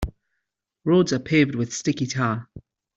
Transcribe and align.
Roads 0.83 1.13
are 1.13 1.19
paved 1.19 1.53
with 1.53 1.71
sticky 1.75 2.07
tar. 2.07 2.49